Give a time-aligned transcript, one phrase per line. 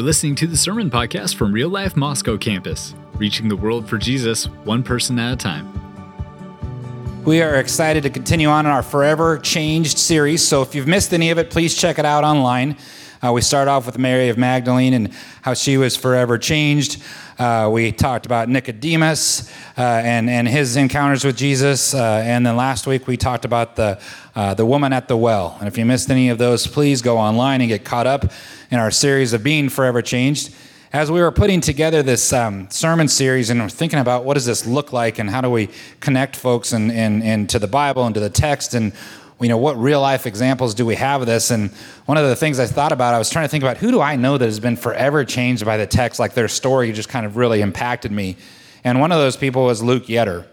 [0.00, 3.98] You're listening to the Sermon Podcast from Real Life Moscow campus, reaching the world for
[3.98, 5.70] Jesus one person at a time.
[7.22, 10.42] We are excited to continue on in our Forever Changed series.
[10.48, 12.78] So if you've missed any of it, please check it out online.
[13.22, 15.12] Uh, we start off with Mary of Magdalene and
[15.42, 17.02] how she was forever changed.
[17.38, 21.92] Uh, we talked about Nicodemus uh, and, and his encounters with Jesus.
[21.92, 24.00] Uh, and then last week we talked about the,
[24.34, 25.54] uh, the woman at the well.
[25.58, 28.24] And if you missed any of those, please go online and get caught up
[28.70, 30.54] in our series of Being Forever Changed.
[30.92, 34.66] As we were putting together this um, sermon series and thinking about what does this
[34.66, 35.68] look like and how do we
[36.00, 38.92] connect folks and, and, and to the Bible and to the text and
[39.40, 41.50] you know what real life examples do we have of this?
[41.50, 41.70] And
[42.04, 44.00] one of the things i thought about i was trying to think about who do
[44.00, 46.20] i know that has been forever changed by the text?
[46.20, 48.36] Like their story just kind of really impacted me.
[48.84, 50.46] And one of those people was luke yetter.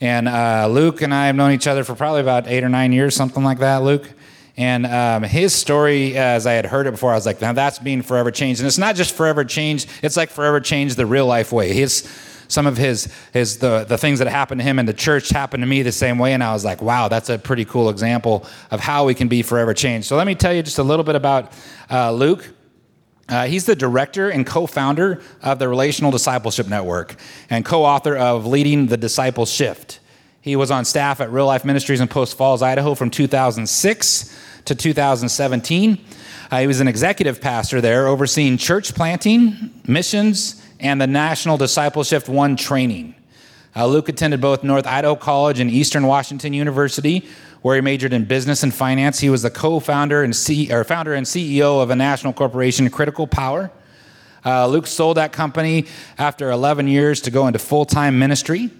[0.00, 2.92] And uh, luke and i have known each other for probably about eight or nine
[2.92, 4.10] years something like that luke.
[4.56, 7.78] And um, his story as i had heard it before i was like now that's
[7.78, 8.60] being forever changed.
[8.60, 11.72] And it's not just forever changed it's like forever changed the real life way.
[11.72, 12.02] His
[12.48, 15.62] some of his his the, the things that happened to him in the church happened
[15.62, 18.46] to me the same way and i was like wow that's a pretty cool example
[18.70, 20.06] of how we can be forever changed.
[20.08, 21.52] So let me tell you just a little bit about
[21.90, 22.52] uh, luke.
[23.26, 27.16] Uh, he's the director and co-founder of the relational discipleship network
[27.48, 30.00] and co-author of leading the disciple shift.
[30.42, 34.74] He was on staff at real life ministries in post falls idaho from 2006 to
[34.74, 36.04] 2017
[36.50, 42.28] uh, he was an executive pastor there overseeing church planting missions and the National Discipleship
[42.28, 43.14] One training.
[43.74, 47.26] Uh, Luke attended both North Idaho College and Eastern Washington University,
[47.62, 49.18] where he majored in business and finance.
[49.18, 53.26] He was the co-founder and C, or founder and CEO of a national corporation, Critical
[53.26, 53.72] Power.
[54.44, 55.86] Uh, Luke sold that company
[56.18, 58.70] after 11 years to go into full-time ministry.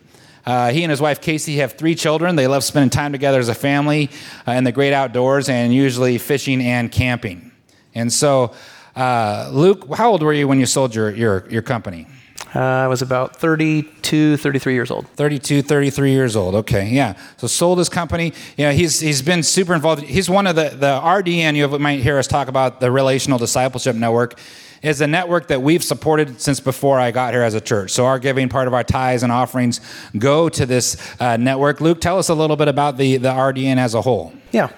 [0.44, 2.36] Uh, he and his wife Casey have three children.
[2.36, 4.10] They love spending time together as a family
[4.46, 7.50] uh, in the great outdoors and usually fishing and camping.
[7.94, 8.52] And so
[8.96, 12.06] uh, Luke, how old were you when you sold your, your, your company?
[12.54, 15.08] Uh, I was about 32, 33 years old.
[15.08, 16.54] 32, 33 years old.
[16.54, 17.16] Okay, yeah.
[17.36, 18.32] So sold his company.
[18.56, 20.04] You know, he's, he's been super involved.
[20.04, 23.96] He's one of the, the RDN, you might hear us talk about the Relational Discipleship
[23.96, 24.38] Network,
[24.82, 27.90] is a network that we've supported since before I got here as a church.
[27.90, 29.80] So our giving, part of our tithes and offerings
[30.16, 31.80] go to this uh, network.
[31.80, 34.32] Luke, tell us a little bit about the, the RDN as a whole.
[34.52, 34.68] Yeah.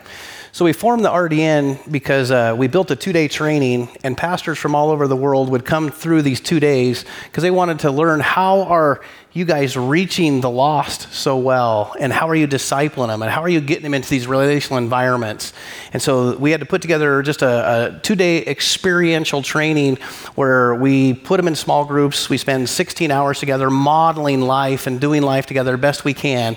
[0.56, 4.56] So we formed the RDN because uh, we built a two day training, and pastors
[4.56, 7.91] from all over the world would come through these two days because they wanted to
[7.91, 9.03] learn how are
[9.37, 13.43] you guys reaching the lost so well and how are you discipling them and how
[13.43, 15.53] are you getting them into these relational environments?
[15.93, 19.97] And so we had to put together just a, a two-day experiential training
[20.37, 22.31] where we put them in small groups.
[22.31, 26.57] We spend 16 hours together modeling life and doing life together best we can.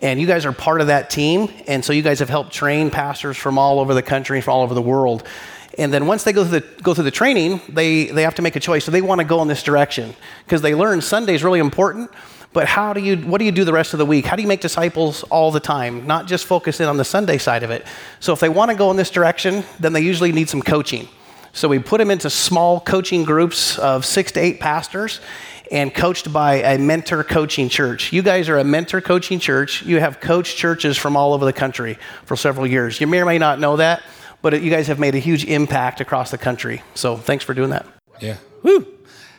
[0.00, 2.90] And you guys are part of that team and so you guys have helped train
[2.90, 5.26] pastors from all over the country from all over the world
[5.78, 8.42] and then once they go through the, go through the training, they, they have to
[8.42, 8.84] make a choice.
[8.84, 10.14] So they want to go in this direction
[10.44, 12.10] because they learn Sunday is really important.
[12.52, 14.26] But how do you, what do you do the rest of the week?
[14.26, 17.38] How do you make disciples all the time, not just focus in on the Sunday
[17.38, 17.86] side of it?
[18.18, 21.08] So if they want to go in this direction, then they usually need some coaching.
[21.52, 25.20] So we put them into small coaching groups of six to eight pastors
[25.70, 28.12] and coached by a mentor coaching church.
[28.12, 29.84] You guys are a mentor coaching church.
[29.84, 33.00] You have coached churches from all over the country for several years.
[33.00, 34.02] You may or may not know that
[34.42, 36.82] but you guys have made a huge impact across the country.
[36.94, 37.86] So thanks for doing that.
[38.20, 38.36] Yeah.
[38.62, 38.86] Woo.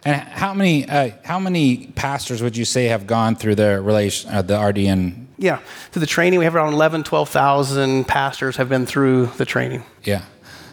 [0.03, 4.31] And how many uh, how many pastors would you say have gone through the relation
[4.31, 5.27] uh, the RDN?
[5.37, 5.57] Yeah,
[5.91, 9.83] through the training, we have around 11, 12,000 pastors have been through the training.
[10.03, 10.23] Yeah.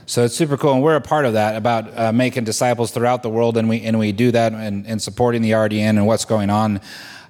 [0.05, 3.23] So it's super cool, and we're a part of that about uh, making disciples throughout
[3.23, 6.25] the world, and we and we do that and, and supporting the RDN and what's
[6.25, 6.81] going on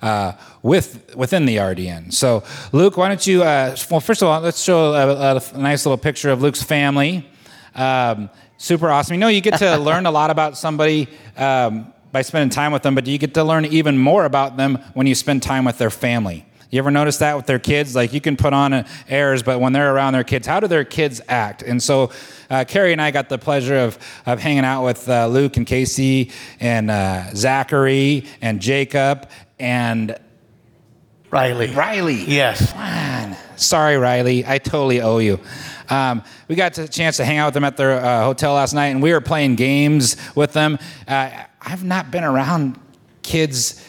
[0.02, 0.32] uh,
[0.62, 2.12] with within the RDN.
[2.12, 3.42] So, Luke, why don't you?
[3.42, 7.28] Uh, well, first of all, let's show a, a, nice little picture of Luke's family.
[7.74, 9.14] Um, super awesome.
[9.14, 11.08] You know, you get to learn a lot about somebody.
[11.36, 14.78] Um, by spending time with them, but you get to learn even more about them
[14.94, 16.46] when you spend time with their family.
[16.70, 17.94] You ever notice that with their kids?
[17.94, 20.84] Like you can put on airs, but when they're around their kids, how do their
[20.84, 21.62] kids act?
[21.62, 22.12] And so
[22.50, 25.66] uh, Carrie and I got the pleasure of, of hanging out with uh, Luke and
[25.66, 30.14] Casey and uh, Zachary and Jacob and
[31.30, 31.68] Riley.
[31.68, 32.14] Riley.
[32.14, 32.74] Yes.
[32.74, 33.36] Man.
[33.56, 34.46] Sorry, Riley.
[34.46, 35.40] I totally owe you.
[35.88, 38.74] Um, we got a chance to hang out with them at their uh, hotel last
[38.74, 40.78] night, and we were playing games with them.
[41.06, 41.30] Uh,
[41.62, 42.78] I've not been around
[43.22, 43.84] kids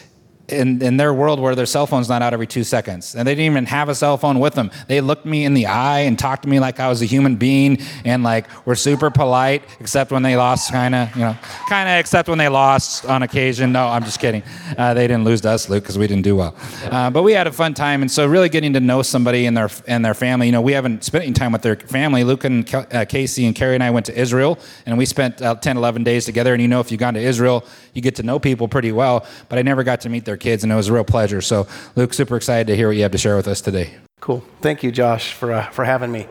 [0.52, 3.14] in, in their world where their cell phone's not out every two seconds.
[3.14, 4.70] And they didn't even have a cell phone with them.
[4.88, 7.36] They looked me in the eye and talked to me like I was a human
[7.36, 11.36] being and like were super polite, except when they lost, kind of, you know,
[11.68, 13.72] kind of except when they lost on occasion.
[13.72, 14.42] No, I'm just kidding.
[14.76, 16.54] Uh, they didn't lose to us, Luke, because we didn't do well.
[16.84, 18.02] Uh, but we had a fun time.
[18.02, 20.72] And so really getting to know somebody and their, and their family, you know, we
[20.72, 22.24] haven't spent any time with their family.
[22.24, 25.54] Luke and uh, Casey and Carrie and I went to Israel and we spent uh,
[25.54, 26.52] 10, 11 days together.
[26.52, 27.64] And you know, if you've gone to Israel,
[27.94, 29.26] you get to know people pretty well.
[29.48, 31.40] But I never got to meet their kids, and it was a real pleasure.
[31.40, 31.66] So,
[31.96, 33.94] Luke, super excited to hear what you have to share with us today.
[34.20, 34.42] Cool.
[34.60, 36.26] Thank you, Josh, for, uh, for having me.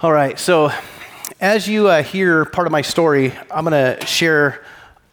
[0.00, 0.38] All right.
[0.38, 0.72] So,
[1.40, 4.64] as you uh, hear part of my story, I'm going to share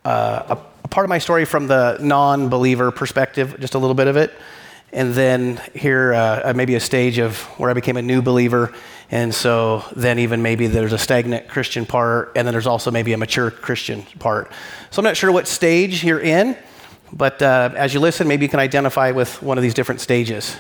[0.04, 4.08] uh, a, part of my story from the non believer perspective, just a little bit
[4.08, 4.34] of it
[4.94, 8.74] and then here uh, maybe a stage of where I became a new believer.
[9.10, 13.14] And so then even maybe there's a stagnant Christian part, and then there's also maybe
[13.14, 14.52] a mature Christian part.
[14.90, 16.58] So I'm not sure what stage you're in,
[17.14, 20.56] but uh, as you listen, maybe you can identify with one of these different stages.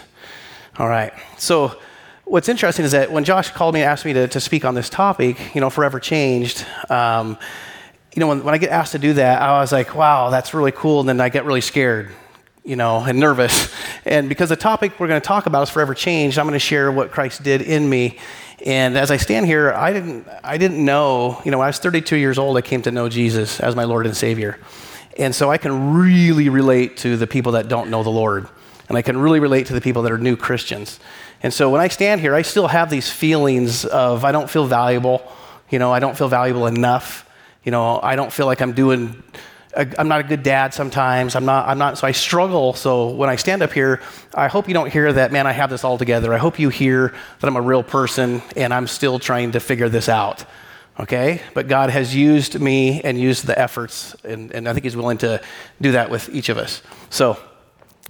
[0.77, 1.13] All right.
[1.37, 1.79] So
[2.25, 4.75] what's interesting is that when Josh called me and asked me to, to speak on
[4.75, 6.65] this topic, you know, forever changed.
[6.89, 7.37] Um,
[8.13, 10.53] you know, when, when I get asked to do that, I was like, wow, that's
[10.53, 10.99] really cool.
[10.99, 12.11] And then I get really scared
[12.63, 13.73] you know, and nervous.
[14.03, 16.59] And because the topic we're going to talk about is forever changed, I'm going to
[16.59, 18.17] share what Christ did in me.
[18.65, 21.77] And as I stand here, I didn't, I didn't know, you know, when I was
[21.77, 24.57] 32 years old, I came to know Jesus as my Lord and Savior.
[25.17, 28.47] And so I can really relate to the people that don't know the Lord.
[28.89, 30.99] And I can really relate to the people that are new Christians.
[31.43, 34.65] And so when I stand here, I still have these feelings of I don't feel
[34.65, 35.21] valuable.
[35.69, 37.27] You know, I don't feel valuable enough.
[37.63, 39.23] You know, I don't feel like I'm doing
[39.75, 41.35] I'm not a good dad sometimes.
[41.35, 42.73] I'm not, I'm not, so I struggle.
[42.73, 44.01] So when I stand up here,
[44.33, 46.33] I hope you don't hear that, man, I have this all together.
[46.33, 49.87] I hope you hear that I'm a real person and I'm still trying to figure
[49.87, 50.43] this out.
[50.99, 51.41] Okay?
[51.53, 55.17] But God has used me and used the efforts, and, and I think He's willing
[55.19, 55.41] to
[55.81, 56.81] do that with each of us.
[57.09, 57.37] So,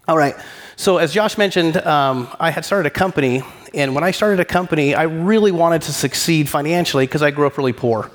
[0.07, 0.35] all right.
[0.75, 3.43] So, as Josh mentioned, um, I had started a company,
[3.73, 7.47] and when I started a company, I really wanted to succeed financially because I grew
[7.47, 8.09] up really poor.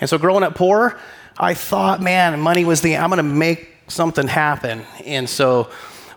[0.00, 0.98] And so, growing up poor,
[1.38, 4.82] I thought, man, money was the, I'm going to make something happen.
[5.04, 5.70] And so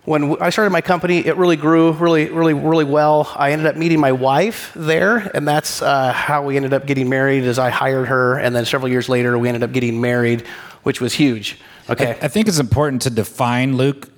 [0.09, 3.31] when I started my company, it really grew really, really, really well.
[3.35, 7.09] I ended up meeting my wife there, and that's uh, how we ended up getting
[7.09, 7.43] married.
[7.43, 10.47] As I hired her, and then several years later, we ended up getting married,
[10.81, 11.59] which was huge.
[11.91, 14.09] Okay, I, I think it's important to define Luke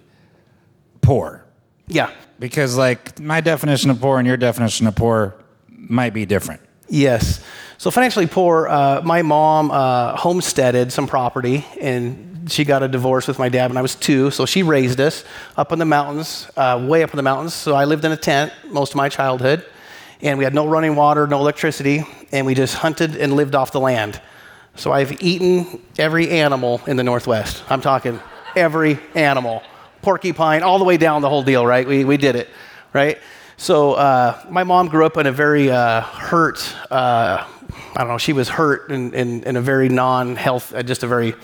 [1.01, 1.43] poor.
[1.87, 2.09] Yeah,
[2.39, 5.35] because like my definition of poor and your definition of poor
[5.67, 6.61] might be different.
[6.87, 7.43] Yes.
[7.77, 13.27] So financially poor, uh, my mom uh, homesteaded some property, and she got a divorce
[13.27, 14.31] with my dad when I was two.
[14.31, 15.23] So she raised us
[15.57, 17.53] up in the mountains, uh, way up in the mountains.
[17.53, 19.65] So I lived in a tent most of my childhood,
[20.21, 23.71] and we had no running water, no electricity, and we just hunted and lived off
[23.71, 24.21] the land.
[24.75, 27.63] So I've eaten every animal in the Northwest.
[27.69, 28.19] I'm talking
[28.55, 29.63] every animal,
[30.01, 31.65] porcupine, all the way down the whole deal.
[31.65, 31.87] Right?
[31.87, 32.49] We we did it,
[32.93, 33.17] right?
[33.61, 36.57] So uh, my mom grew up in a very uh, hurt,
[36.89, 37.45] uh,
[37.95, 41.07] I don't know, she was hurt in, in, in a very non-health, uh, just a
[41.07, 41.35] very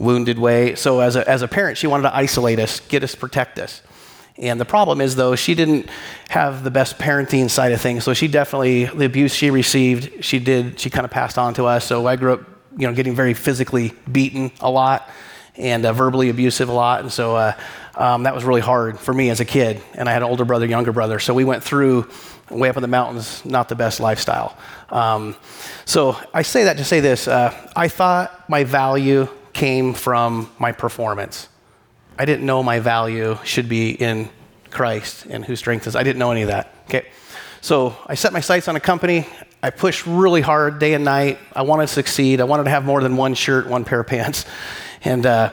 [0.00, 0.74] wounded way.
[0.74, 3.82] So as a, as a parent, she wanted to isolate us, get us, protect us.
[4.38, 5.88] And the problem is, though, she didn't
[6.30, 8.04] have the best parenting side of things.
[8.04, 11.66] So she definitely, the abuse she received, she did, she kind of passed on to
[11.66, 11.84] us.
[11.84, 12.40] So I grew up,
[12.76, 15.08] you know, getting very physically beaten a lot
[15.56, 17.00] and uh, verbally abusive a lot.
[17.00, 17.52] And so uh,
[17.94, 19.82] um, that was really hard for me as a kid.
[19.92, 21.18] And I had an older brother, younger brother.
[21.18, 22.08] So we went through
[22.48, 24.56] way up in the mountains, not the best lifestyle.
[24.88, 25.36] Um,
[25.84, 29.28] so I say that to say this uh, I thought my value
[29.60, 31.46] came from my performance.
[32.18, 34.30] I didn't know my value should be in
[34.70, 35.94] Christ and who strengthens.
[35.94, 36.74] I didn't know any of that.
[36.86, 37.08] Okay.
[37.60, 39.26] So I set my sights on a company.
[39.62, 41.38] I pushed really hard day and night.
[41.54, 42.40] I wanted to succeed.
[42.40, 44.46] I wanted to have more than one shirt, one pair of pants.
[45.02, 45.48] And uh,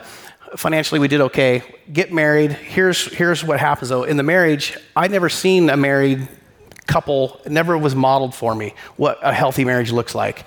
[0.56, 1.62] financially, we did okay.
[1.90, 2.52] Get married.
[2.52, 4.04] Here's, here's what happens though.
[4.04, 6.28] In the marriage, I'd never seen a married
[6.86, 10.44] couple, it never was modeled for me what a healthy marriage looks like.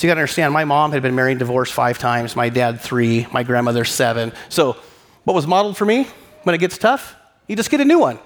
[0.00, 2.48] So you got to understand, my mom had been married and divorced five times, my
[2.48, 4.32] dad three, my grandmother seven.
[4.48, 4.78] So
[5.24, 6.08] what was modeled for me
[6.44, 7.14] when it gets tough?
[7.46, 8.18] You just get a new one.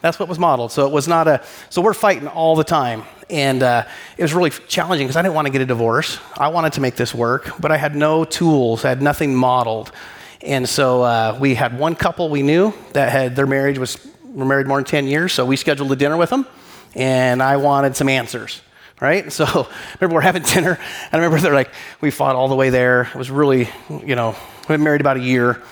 [0.00, 0.72] That's what was modeled.
[0.72, 1.44] So it was not a.
[1.68, 5.36] So we're fighting all the time, and uh, it was really challenging because I didn't
[5.36, 6.18] want to get a divorce.
[6.36, 8.84] I wanted to make this work, but I had no tools.
[8.84, 9.92] I had nothing modeled,
[10.40, 14.44] and so uh, we had one couple we knew that had their marriage was were
[14.44, 15.34] married more than ten years.
[15.34, 16.48] So we scheduled a dinner with them,
[16.96, 18.60] and I wanted some answers.
[19.00, 19.32] Right?
[19.32, 19.66] So I
[20.00, 23.02] remember we're having dinner, and I remember they're like, we fought all the way there.
[23.02, 25.62] It was really, you know, we've been married about a year,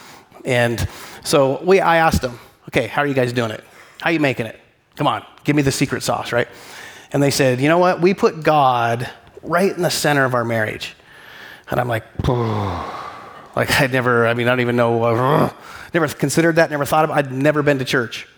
[0.44, 0.86] and
[1.24, 3.62] so we I asked them, okay, how are you guys doing it?
[4.00, 4.58] How are you making it?
[4.96, 6.48] Come on, give me the secret sauce, right?
[7.12, 8.00] And they said, you know what?
[8.00, 9.08] We put God
[9.42, 10.94] right in the center of our marriage.
[11.70, 12.04] And I'm like,
[13.58, 15.52] Like I'd never, I mean, I don't even know,
[15.94, 18.28] never considered that, never thought about I'd never been to church.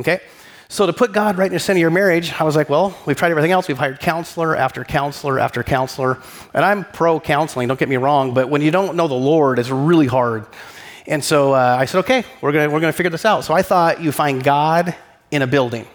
[0.00, 0.20] Okay?
[0.68, 2.96] So to put God right in the center of your marriage, I was like, well,
[3.06, 3.68] we've tried everything else.
[3.68, 6.20] We've hired counselor after counselor after counselor.
[6.52, 9.58] And I'm pro counseling, don't get me wrong, but when you don't know the Lord,
[9.58, 10.46] it's really hard.
[11.06, 13.44] And so uh, I said, okay, we're going we're gonna figure this out.
[13.44, 14.94] So I thought you find God
[15.30, 15.86] in a building.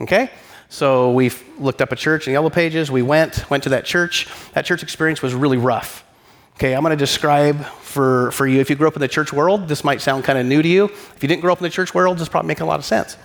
[0.00, 0.30] Okay?
[0.68, 2.90] So we looked up a church in Yellow Pages.
[2.90, 4.28] We went, went to that church.
[4.52, 6.04] That church experience was really rough.
[6.54, 8.60] Okay, I'm going to describe for, for you.
[8.60, 10.68] If you grew up in the church world, this might sound kind of new to
[10.68, 10.84] you.
[10.84, 12.84] If you didn't grow up in the church world, this probably make a lot of
[12.84, 13.16] sense.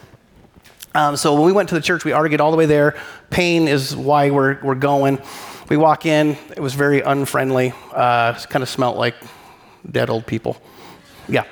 [0.95, 2.95] Um, so when we went to the church, we argued all the way there.
[3.29, 5.21] Pain is why we're, we're going.
[5.69, 6.37] We walk in.
[6.55, 7.73] It was very unfriendly.
[7.91, 9.15] Uh, kind of smelled like
[9.91, 10.61] dead old people.
[11.27, 11.43] Yeah.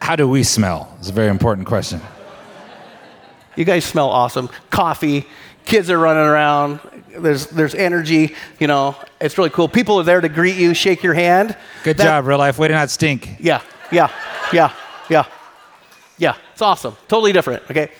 [0.00, 0.94] How do we smell?
[0.98, 2.00] It's a very important question.
[3.56, 4.50] You guys smell awesome.
[4.68, 5.26] Coffee,
[5.64, 6.80] kids are running around.
[7.16, 8.34] There's, there's energy.
[8.58, 9.68] You know, it's really cool.
[9.68, 11.56] People are there to greet you, shake your hand.
[11.82, 12.58] Good That- job, real life.
[12.58, 13.36] Way to not stink.
[13.38, 14.10] Yeah, yeah,
[14.52, 14.72] yeah,
[15.08, 15.24] yeah,
[16.18, 16.34] yeah.
[16.52, 16.96] It's awesome.
[17.08, 17.62] Totally different.
[17.70, 17.90] Okay.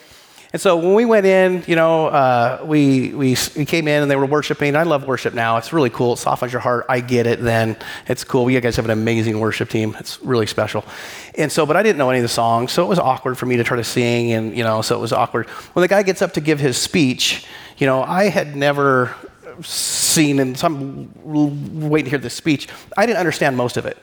[0.55, 4.09] And so when we went in, you know, uh, we, we, we came in and
[4.09, 4.77] they were worshiping.
[4.77, 5.57] I love worship now.
[5.57, 6.13] It's really cool.
[6.13, 6.87] It softens your heart.
[6.89, 7.77] I get it then.
[8.07, 8.49] It's cool.
[8.49, 9.97] You guys have an amazing worship team.
[9.99, 10.85] It's really special.
[11.37, 13.47] And so, but I didn't know any of the songs, so it was awkward for
[13.47, 15.49] me to try to sing, and, you know, so it was awkward.
[15.49, 17.45] When the guy gets up to give his speech,
[17.79, 19.13] you know, I had never
[19.61, 22.69] seen, and so I'm waiting to hear this speech.
[22.97, 23.99] I didn't understand most of it.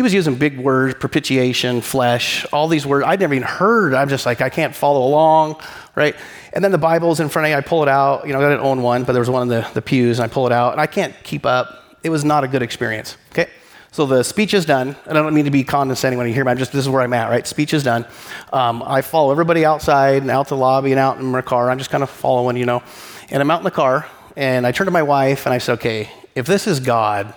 [0.00, 3.92] He was using big words, propitiation, flesh, all these words I'd never even heard.
[3.92, 5.60] I'm just like, I can't follow along,
[5.94, 6.16] right?
[6.54, 7.54] And then the Bible's in front of me.
[7.54, 8.26] I pull it out.
[8.26, 10.24] You know, I didn't own one, but there was one in the, the pews, and
[10.24, 11.98] I pull it out, and I can't keep up.
[12.02, 13.50] It was not a good experience, okay?
[13.92, 16.46] So the speech is done, and I don't mean to be condescending when you hear
[16.46, 16.50] me.
[16.50, 17.46] I'm just this is where I'm at, right?
[17.46, 18.06] Speech is done.
[18.54, 21.70] Um, I follow everybody outside and out to the lobby and out in my car.
[21.70, 22.82] I'm just kind of following, you know.
[23.28, 25.74] And I'm out in the car, and I turn to my wife and I said,
[25.74, 27.34] "Okay, if this is God,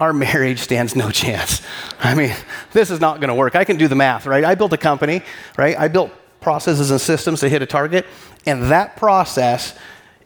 [0.00, 1.62] our marriage stands no chance.
[2.00, 2.34] I mean,
[2.72, 3.54] this is not going to work.
[3.54, 4.44] I can do the math, right?
[4.44, 5.22] I built a company,
[5.56, 5.78] right?
[5.78, 6.10] I built
[6.40, 8.06] processes and systems to hit a target,
[8.46, 9.76] and that process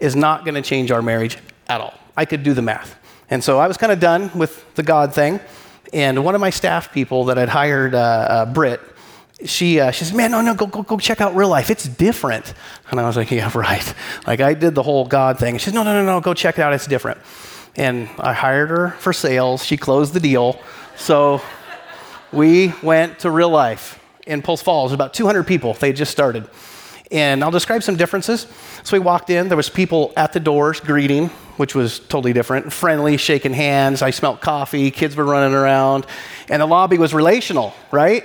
[0.00, 1.94] is not going to change our marriage at all.
[2.16, 2.96] I could do the math.
[3.30, 5.40] And so I was kind of done with the God thing.
[5.92, 8.80] And one of my staff people that I'd hired, uh, uh, Britt,
[9.44, 11.70] she, uh, she says, man, no, no, go, go, go check out real life.
[11.70, 12.54] It's different.
[12.90, 13.94] And I was like, yeah, right.
[14.26, 15.58] Like I did the whole God thing.
[15.58, 16.72] She says, no, no, no, no, go check it out.
[16.72, 17.20] It's different.
[17.78, 19.64] And I hired her for sales.
[19.64, 20.60] She closed the deal.
[20.96, 21.40] So
[22.32, 24.92] we went to real life in Post Falls.
[24.92, 25.74] About 200 people.
[25.74, 26.50] They just started.
[27.12, 28.48] And I'll describe some differences.
[28.82, 29.46] So we walked in.
[29.46, 32.72] There was people at the doors greeting, which was totally different.
[32.72, 34.02] Friendly, shaking hands.
[34.02, 34.90] I smelled coffee.
[34.90, 36.04] Kids were running around.
[36.48, 38.24] And the lobby was relational, right?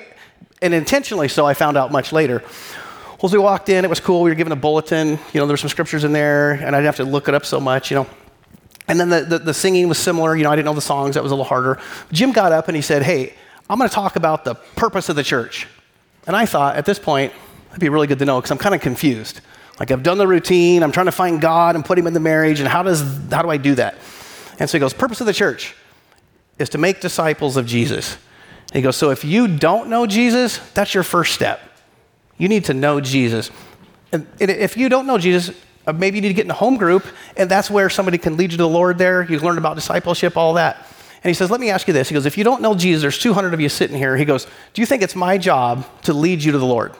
[0.64, 2.40] And intentionally so, I found out much later.
[2.40, 4.24] Well, as we walked in, it was cool.
[4.24, 5.10] We were given a bulletin.
[5.10, 7.36] You know, there were some scriptures in there, and I didn't have to look it
[7.36, 8.08] up so much, you know.
[8.88, 10.36] And then the, the, the, singing was similar.
[10.36, 11.16] You know, I didn't know the songs.
[11.16, 11.80] That was a little harder.
[12.12, 13.34] Jim got up and he said, Hey,
[13.70, 15.68] I'm going to talk about the purpose of the church.
[16.28, 17.34] And I thought at this point,
[17.70, 19.42] it'd be really good to know because I'm kind of confused.
[19.80, 20.84] Like I've done the routine.
[20.84, 22.60] I'm trying to find God and put him in the marriage.
[22.60, 23.96] And how, does, how do I do that?
[24.60, 25.76] And so he goes, Purpose of the church
[26.60, 28.18] is to make disciples of Jesus.
[28.68, 31.62] And he goes, So if you don't know Jesus, that's your first step.
[32.38, 33.50] You need to know Jesus.
[34.12, 36.78] And if you don't know Jesus, uh, maybe you need to get in a home
[36.78, 39.24] group, and that's where somebody can lead you to the Lord there.
[39.24, 40.78] You learn about discipleship, all that.
[41.24, 42.10] And he says, Let me ask you this.
[42.10, 44.18] He goes, If you don't know Jesus, there's 200 of you sitting here.
[44.18, 46.94] He goes, Do you think it's my job to lead you to the Lord?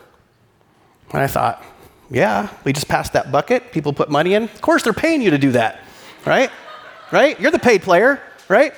[1.12, 1.64] And I thought,
[2.10, 3.72] Yeah, we just passed that bucket.
[3.72, 4.44] People put money in.
[4.44, 5.82] Of course, they're paying you to do that,
[6.26, 6.50] right?
[7.12, 7.40] right?
[7.40, 8.74] You're the paid player, right?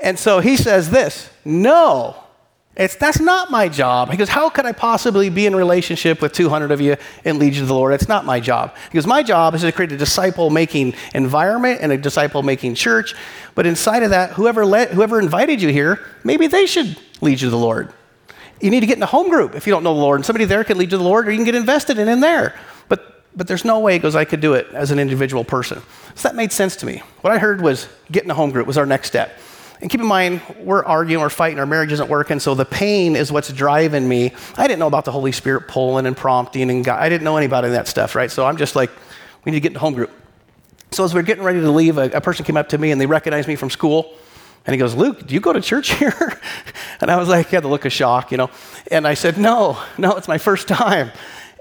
[0.00, 2.22] And so he says this No,
[2.76, 4.10] it's, that's not my job.
[4.10, 7.54] He goes, How could I possibly be in relationship with 200 of you and lead
[7.54, 7.94] you to the Lord?
[7.94, 8.76] It's not my job.
[8.92, 12.74] He goes, My job is to create a disciple making environment and a disciple making
[12.74, 13.14] church.
[13.54, 17.46] But inside of that, whoever, let, whoever invited you here, maybe they should lead you
[17.46, 17.94] to the Lord.
[18.60, 20.26] You need to get in a home group if you don't know the Lord, and
[20.26, 22.20] somebody there can lead you to the Lord, or you can get invested in, in
[22.20, 22.54] there.
[22.88, 25.80] But, but there's no way, he goes, I could do it as an individual person.
[26.14, 27.02] So that made sense to me.
[27.22, 29.38] What I heard was get in a home group was our next step.
[29.86, 33.14] And keep in mind, we're arguing, we're fighting, our marriage isn't working, so the pain
[33.14, 34.32] is what's driving me.
[34.56, 37.36] I didn't know about the Holy Spirit pulling and prompting, and God, I didn't know
[37.36, 38.28] any about any of that stuff, right?
[38.28, 38.90] So I'm just like,
[39.44, 40.10] we need to get in a home group.
[40.90, 42.90] So as we are getting ready to leave, a, a person came up to me
[42.90, 44.12] and they recognized me from school.
[44.66, 46.40] And he goes, Luke, do you go to church here?
[47.00, 48.50] and I was like, he had the look of shock, you know.
[48.90, 51.12] And I said, no, no, it's my first time.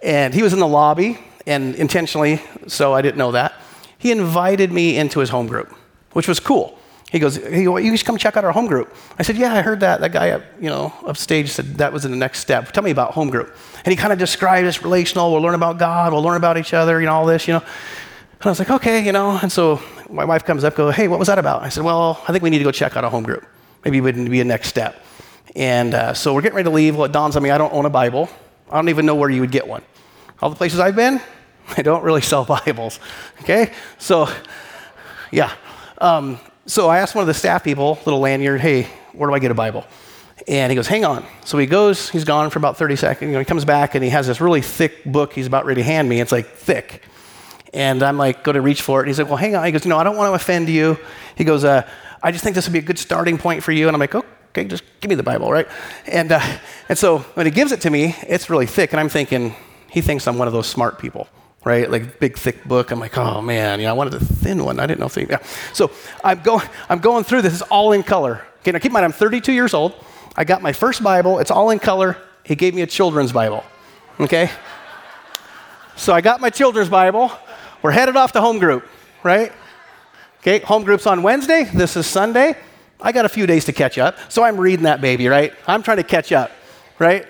[0.02, 3.54] And he was in the lobby, and intentionally, so I didn't know that.
[4.00, 5.72] He invited me into his home group,
[6.14, 6.80] which was cool.
[7.12, 8.94] He goes, hey, you should come check out our home group.
[9.18, 10.02] I said, yeah, I heard that.
[10.02, 12.72] That guy up, you know, upstage said that was in the next step.
[12.72, 13.56] Tell me about home group.
[13.86, 15.32] And he kind of described this relational.
[15.32, 16.12] We'll learn about God.
[16.12, 17.60] We'll learn about each other, you know, all this, you know.
[17.60, 19.38] And I was like, okay, you know.
[19.42, 21.62] And so my wife comes up, go, hey, what was that about?
[21.62, 23.46] I said, well, I think we need to go check out a home group.
[23.84, 25.04] maybe it would be a next step.
[25.56, 26.96] And uh, so we're getting ready to leave.
[26.96, 28.30] Well, it dawns on me I don't own a Bible.
[28.70, 29.84] I don't even know where you would get one.
[30.42, 31.22] All the places I've been,
[31.76, 33.00] they don't really sell Bibles.
[33.42, 33.72] Okay?
[34.00, 34.28] So,
[35.32, 35.54] yeah.
[36.00, 39.40] Um, so I asked one of the staff people, little lanyard, hey, where do I
[39.40, 39.86] get a Bible?
[40.48, 41.26] And he goes, hang on.
[41.46, 43.30] So he goes, he's gone for about 30 seconds.
[43.30, 45.82] You know, he comes back and he has this really thick book he's about ready
[45.82, 46.20] to hand me.
[46.20, 47.04] It's like thick.
[47.74, 49.04] And I'm like, go to reach for it.
[49.04, 49.66] And he's like, well, hang on.
[49.66, 50.98] He goes, no, I don't want to offend you.
[51.36, 51.88] He goes, uh,
[52.22, 53.88] I just think this would be a good starting point for you.
[53.88, 55.68] And I'm like, okay, just give me the Bible, right?
[56.08, 56.58] And, uh,
[56.90, 58.92] and so when he gives it to me, it's really thick.
[58.92, 59.56] And I'm thinking,
[59.90, 61.28] he thinks I'm one of those smart people
[61.66, 61.90] right?
[61.90, 62.92] Like big thick book.
[62.92, 64.80] I'm like, oh man, you know, I wanted a thin one.
[64.80, 65.08] I didn't know.
[65.08, 65.44] If yeah.
[65.74, 65.92] So
[66.24, 67.54] I'm going, I'm going through this.
[67.54, 68.46] It's all in color.
[68.62, 69.94] Okay, now keep in mind, I'm 32 years old.
[70.38, 71.40] I got my first Bible.
[71.40, 72.18] It's all in color.
[72.44, 73.66] He gave me a children's Bible.
[74.20, 74.50] Okay.
[75.98, 77.32] So I got my children's Bible.
[77.82, 78.86] We're headed off to home group,
[79.24, 79.52] right?
[80.40, 81.64] Okay, home group's on Wednesday.
[81.64, 82.56] This is Sunday.
[83.02, 84.18] I got a few days to catch up.
[84.30, 85.54] So I'm reading that baby, right?
[85.68, 86.52] I'm trying to catch up,
[87.00, 87.26] right?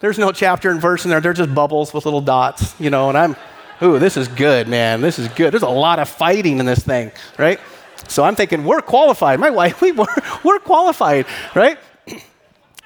[0.00, 1.20] There's no chapter and verse in there.
[1.20, 3.36] They're just bubbles with little dots, you know, and I'm
[3.84, 5.00] ooh, this is good, man.
[5.00, 5.52] This is good.
[5.52, 7.60] There's a lot of fighting in this thing, right?
[8.08, 9.38] So I'm thinking, we're qualified.
[9.40, 10.06] My wife, we were,
[10.42, 11.78] we're qualified, right?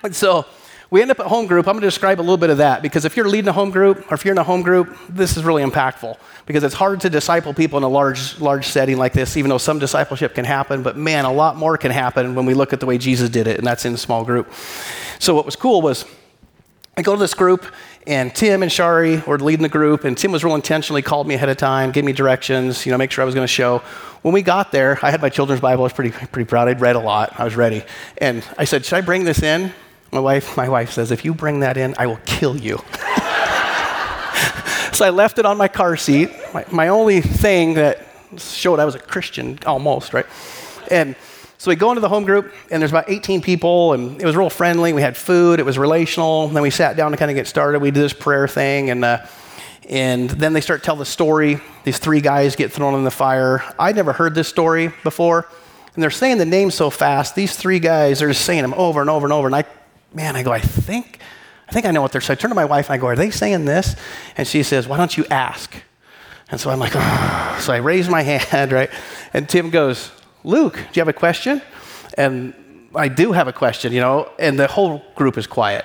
[0.01, 0.47] And so
[0.91, 1.67] we end up at home group.
[1.67, 3.73] I'm going to describe a little bit of that because if you're leading a home
[3.73, 7.01] group or if you're in a home group, this is really impactful because it's hard
[7.01, 10.45] to disciple people in a large, large setting like this, even though some discipleship can
[10.45, 10.85] happen.
[10.85, 13.49] But man, a lot more can happen when we look at the way Jesus did
[13.49, 14.51] it, and that's in a small group.
[15.19, 16.05] So what was cool was
[16.97, 17.67] I go to this group,
[18.09, 21.35] and Tim and Shari were leading the group, and Tim was real intentionally called me
[21.35, 23.83] ahead of time, gave me directions, you know, make sure I was going to show.
[24.23, 25.83] When we got there, I had my children's Bible.
[25.83, 26.69] I was pretty, pretty proud.
[26.69, 27.39] I'd read a lot.
[27.39, 27.85] I was ready.
[28.17, 29.75] And I said, should I bring this in?
[30.11, 32.79] My wife, my wife says, if you bring that in, I will kill you.
[34.95, 38.07] so I left it on my car seat, my, my only thing that
[38.39, 40.25] showed I was a Christian, almost, right?
[40.91, 41.15] And
[41.59, 44.37] so we go into the home group, and there's about 18 people, and it was
[44.37, 44.93] real friendly.
[44.93, 46.47] We had food, it was relational.
[46.47, 47.83] And then we sat down to kind of get started.
[47.83, 49.27] We did this prayer thing, and, uh,
[49.89, 51.61] and then they start tell the story.
[51.83, 53.65] These three guys get thrown in the fire.
[53.77, 55.49] I'd never heard this story before,
[55.95, 57.35] and they're saying the names so fast.
[57.35, 59.49] These three guys are just saying them over and over and over.
[59.49, 59.65] And I,
[60.15, 61.19] man, I go, I think,
[61.69, 62.39] I think I know what they're saying.
[62.39, 63.97] I turn to my wife and I go, Are they saying this?
[64.37, 65.75] And she says, Why don't you ask?
[66.51, 67.59] And so I'm like, oh.
[67.61, 68.91] So I raise my hand, right?
[69.33, 70.11] And Tim goes,
[70.45, 71.63] Luke, do you have a question?
[72.17, 72.55] And
[72.95, 75.85] I do have a question, you know, and the whole group is quiet.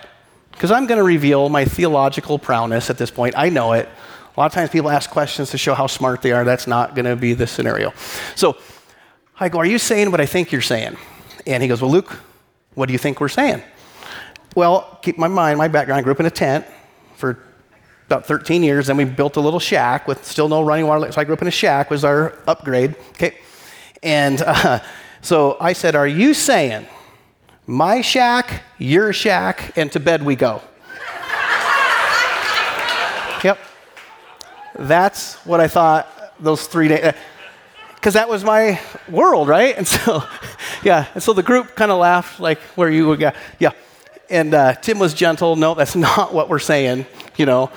[0.52, 3.36] Because I'm going to reveal my theological prowess at this point.
[3.38, 3.90] I know it.
[4.36, 6.44] A lot of times people ask questions to show how smart they are.
[6.44, 7.94] That's not going to be the scenario.
[8.36, 8.58] So
[9.40, 10.98] I go, Are you saying what I think you're saying?
[11.46, 12.20] And he goes, Well, Luke,
[12.74, 13.62] what do you think we're saying?
[14.56, 16.66] Well, keep my mind, my background, I grew up in a tent
[17.16, 17.44] for
[18.06, 18.88] about 13 years.
[18.88, 21.12] Then we built a little shack with still no running water.
[21.12, 22.96] So I grew up in a shack, was our upgrade.
[23.12, 23.38] Okay.
[24.04, 24.80] And uh,
[25.22, 26.88] so I said, Are you saying
[27.66, 30.56] my shack, your shack, and to bed we go?
[33.44, 33.58] yep.
[34.76, 36.08] That's what I thought
[36.40, 37.14] those three days,
[37.96, 39.78] because that was my world, right?
[39.78, 40.24] And so,
[40.84, 43.72] yeah, and so the group kind of laughed, like where you would go, yeah.
[44.30, 45.56] And uh, Tim was gentle.
[45.56, 47.06] No, that's not what we're saying,
[47.38, 47.72] you know.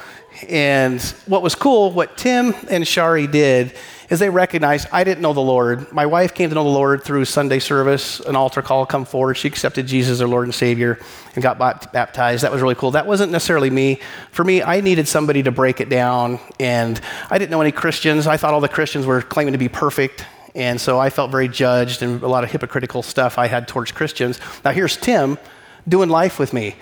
[0.48, 3.74] And what was cool, what Tim and Shari did
[4.08, 5.90] is they recognized I didn't know the Lord.
[5.92, 9.34] My wife came to know the Lord through Sunday service, an altar call, come forward.
[9.34, 10.98] She accepted Jesus as her Lord and Savior
[11.34, 12.44] and got baptized.
[12.44, 12.92] That was really cool.
[12.92, 14.00] That wasn't necessarily me.
[14.30, 16.38] For me, I needed somebody to break it down.
[16.60, 18.26] And I didn't know any Christians.
[18.26, 20.24] I thought all the Christians were claiming to be perfect.
[20.54, 23.92] And so I felt very judged and a lot of hypocritical stuff I had towards
[23.92, 24.40] Christians.
[24.64, 25.38] Now here's Tim
[25.86, 26.76] doing life with me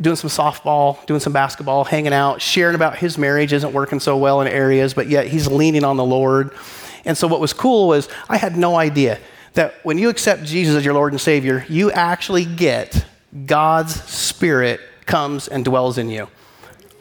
[0.00, 4.16] doing some softball, doing some basketball, hanging out, sharing about his marriage isn't working so
[4.16, 6.52] well in areas, but yet he's leaning on the Lord.
[7.04, 9.18] And so what was cool was I had no idea
[9.54, 13.04] that when you accept Jesus as your Lord and Savior, you actually get
[13.46, 16.28] God's Spirit comes and dwells in you.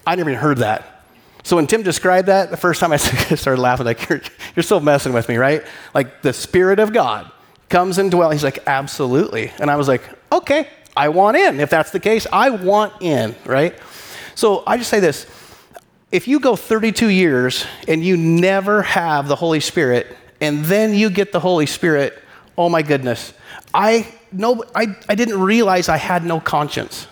[0.05, 1.03] I never even heard that.
[1.43, 4.21] So when Tim described that, the first time I started laughing, like, you're,
[4.55, 5.63] you're still messing with me, right?
[5.93, 7.31] Like the Spirit of God
[7.69, 8.33] comes and dwells.
[8.33, 9.51] He's like, absolutely.
[9.59, 11.59] And I was like, okay, I want in.
[11.59, 13.77] If that's the case, I want in, right?
[14.35, 15.27] So I just say this
[16.11, 20.07] if you go 32 years and you never have the Holy Spirit,
[20.41, 22.17] and then you get the Holy Spirit,
[22.57, 23.33] oh my goodness.
[23.73, 27.07] I, no, I, I didn't realize I had no conscience.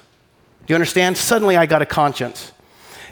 [0.65, 1.17] Do you understand?
[1.17, 2.51] Suddenly I got a conscience.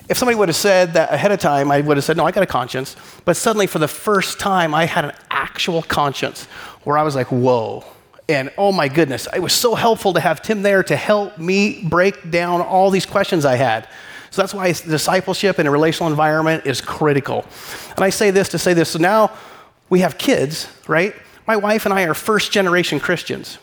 [0.10, 2.32] If somebody would have said that ahead of time, I would have said, No, I
[2.32, 2.96] got a conscience.
[3.26, 6.46] But suddenly, for the first time, I had an actual conscience
[6.84, 7.86] where I was like, Whoa,
[8.30, 11.84] and oh my goodness, it was so helpful to have Tim there to help me
[11.84, 13.88] break down all these questions I had.
[14.32, 17.46] So that's why discipleship in a relational environment is critical.
[17.96, 18.90] And I say this to say this.
[18.90, 19.32] So now
[19.90, 21.14] we have kids, right?
[21.46, 23.60] My wife and I are first generation Christians.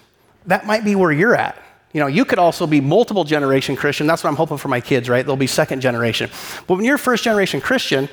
[0.47, 1.61] that might be where you're at.
[1.93, 4.07] You know, you could also be multiple generation Christian.
[4.07, 5.27] That's what I'm hoping for my kids, right?
[5.27, 6.31] They'll be second generation.
[6.69, 8.09] But when you're first generation Christian,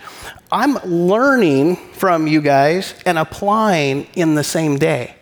[0.52, 5.17] I'm learning from you guys and applying in the same day.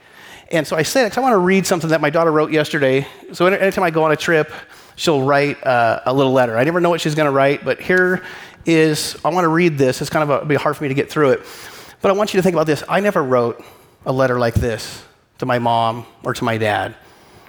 [0.56, 2.50] And so I say that because I want to read something that my daughter wrote
[2.50, 3.06] yesterday.
[3.34, 4.52] So anytime I go on a trip,
[4.96, 6.58] she'll write uh, a little letter.
[6.58, 8.24] I never know what she's going to write, but here
[8.66, 10.00] is, I want to read this.
[10.00, 11.42] It's kind of a, be hard for me to get through it.
[12.02, 12.84] But I want you to think about this.
[12.88, 13.62] I never wrote
[14.06, 15.04] a letter like this
[15.40, 16.96] to my mom or to my dad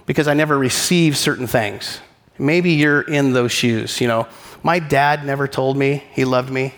[0.06, 2.00] because I never received certain things.
[2.38, 4.26] Maybe you're in those shoes, you know.
[4.64, 6.74] My dad never told me he loved me,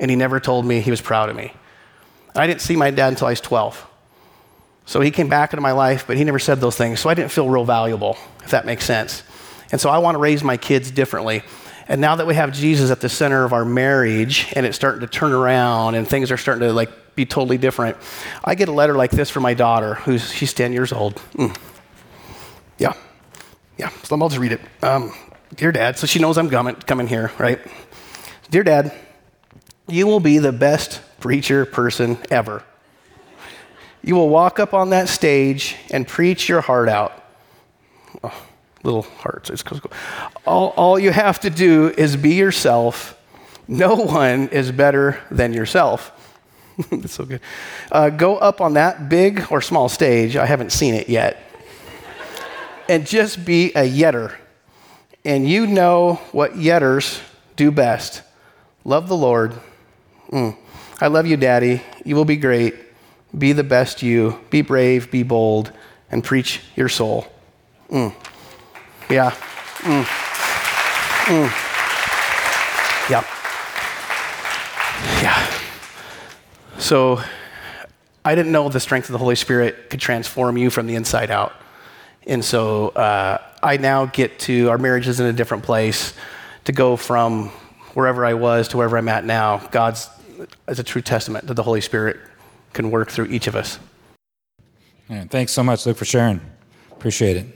[0.00, 1.52] and he never told me he was proud of me.
[2.34, 3.86] I didn't see my dad until I was 12.
[4.90, 6.98] So he came back into my life, but he never said those things.
[6.98, 9.22] So I didn't feel real valuable, if that makes sense.
[9.70, 11.44] And so I want to raise my kids differently.
[11.86, 15.02] And now that we have Jesus at the center of our marriage and it's starting
[15.02, 17.98] to turn around and things are starting to like be totally different,
[18.44, 21.22] I get a letter like this from my daughter, who's she's 10 years old.
[21.34, 21.56] Mm.
[22.78, 22.94] Yeah.
[23.78, 23.90] Yeah.
[24.02, 24.60] So I'll just read it.
[24.82, 25.14] Um,
[25.54, 27.60] Dear Dad, so she knows I'm coming, coming here, right?
[28.50, 28.92] Dear Dad,
[29.86, 32.64] you will be the best preacher person ever.
[34.02, 37.24] You will walk up on that stage and preach your heart out.
[38.24, 38.46] Oh,
[38.82, 39.50] little hearts.
[40.46, 43.16] All, all you have to do is be yourself.
[43.68, 46.12] No one is better than yourself.
[46.90, 47.40] That's so good.
[47.92, 50.36] Uh, go up on that big or small stage.
[50.36, 51.46] I haven't seen it yet
[52.90, 54.34] and just be a yetter.
[55.24, 57.20] And you know what yetters
[57.54, 58.22] do best
[58.84, 59.54] love the Lord.
[60.32, 60.56] Mm.
[61.00, 61.82] I love you, Daddy.
[62.04, 62.74] You will be great.
[63.36, 64.38] Be the best you.
[64.50, 65.72] Be brave, be bold,
[66.10, 67.26] and preach your soul.
[67.88, 68.14] Mm.
[69.08, 69.30] Yeah.
[69.80, 70.04] Mm.
[71.26, 71.50] Mm.
[73.10, 73.24] Yeah.
[75.22, 75.50] Yeah.
[76.78, 77.20] So
[78.24, 81.30] I didn't know the strength of the Holy Spirit could transform you from the inside
[81.30, 81.52] out.
[82.26, 86.14] And so uh, I now get to, our marriage is in a different place,
[86.64, 87.48] to go from
[87.94, 89.58] wherever I was to wherever I'm at now.
[89.70, 90.08] God's
[90.68, 92.18] is a true testament to the Holy Spirit
[92.72, 93.78] can work through each of us.
[95.08, 96.40] Yeah, thanks so much, Luke, for sharing.
[96.92, 97.46] Appreciate it.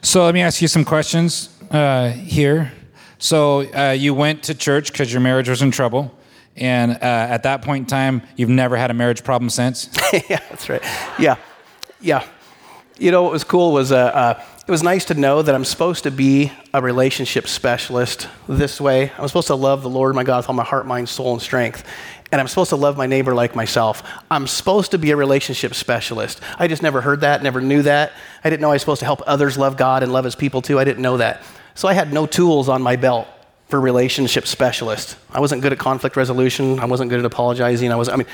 [0.00, 2.72] So let me ask you some questions uh, here.
[3.18, 6.14] So uh, you went to church because your marriage was in trouble.
[6.56, 9.90] And uh, at that point in time, you've never had a marriage problem since?
[10.12, 10.82] yeah, that's right.
[11.18, 11.36] Yeah,
[12.00, 12.26] yeah
[12.98, 15.64] you know what was cool was uh, uh, it was nice to know that I'm
[15.64, 19.12] supposed to be a relationship specialist this way.
[19.16, 21.40] I'm supposed to love the Lord my God with all my heart, mind, soul, and
[21.40, 21.84] strength.
[22.30, 24.02] And I'm supposed to love my neighbor like myself.
[24.30, 26.40] I'm supposed to be a relationship specialist.
[26.58, 28.12] I just never heard that, never knew that.
[28.44, 30.60] I didn't know I was supposed to help others love God and love his people
[30.60, 30.78] too.
[30.78, 31.42] I didn't know that.
[31.74, 33.26] So I had no tools on my belt
[33.68, 35.16] for relationship specialist.
[35.30, 36.80] I wasn't good at conflict resolution.
[36.80, 37.92] I wasn't good at apologizing.
[37.92, 38.26] I was I mean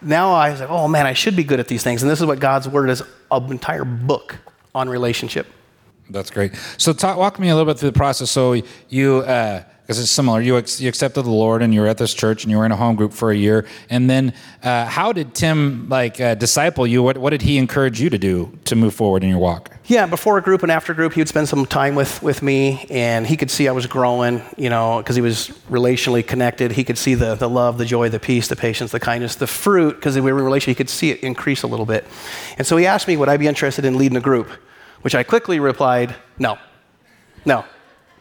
[0.00, 2.02] now I was like, oh man, I should be good at these things.
[2.02, 4.36] And this is what God's word is an entire book
[4.74, 5.46] on relationship.
[6.10, 6.54] That's great.
[6.76, 8.30] So, talk, walk me a little bit through the process.
[8.30, 10.40] So, you, uh, because it's similar.
[10.40, 12.64] You, ex- you accepted the Lord, and you were at this church, and you were
[12.64, 13.66] in a home group for a year.
[13.90, 17.02] And then, uh, how did Tim like uh, disciple you?
[17.02, 19.70] What, what did he encourage you to do to move forward in your walk?
[19.84, 22.86] Yeah, before a group and after group, he would spend some time with with me,
[22.88, 24.40] and he could see I was growing.
[24.56, 26.72] You know, because he was relationally connected.
[26.72, 29.46] He could see the the love, the joy, the peace, the patience, the kindness, the
[29.46, 29.96] fruit.
[29.96, 32.06] Because we were in relation, he could see it increase a little bit.
[32.56, 34.48] And so he asked me, would I be interested in leading a group?
[35.02, 36.56] Which I quickly replied, no,
[37.44, 37.66] no.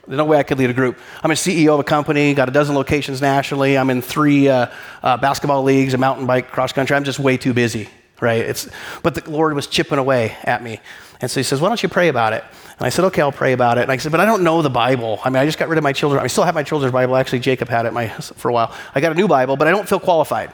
[0.07, 0.97] There's no way I could lead a group.
[1.23, 3.77] I'm a CEO of a company, got a dozen locations nationally.
[3.77, 4.67] I'm in three uh,
[5.03, 6.95] uh, basketball leagues, a mountain bike, cross country.
[6.95, 7.87] I'm just way too busy,
[8.19, 8.43] right?
[8.43, 8.67] It's,
[9.03, 10.79] but the Lord was chipping away at me.
[11.21, 12.43] And so he says, Why don't you pray about it?
[12.77, 13.81] And I said, Okay, I'll pray about it.
[13.81, 15.19] And I said, But I don't know the Bible.
[15.23, 16.21] I mean, I just got rid of my children.
[16.21, 17.15] I still have my children's Bible.
[17.15, 18.75] Actually, Jacob had it my, for a while.
[18.95, 20.51] I got a new Bible, but I don't feel qualified.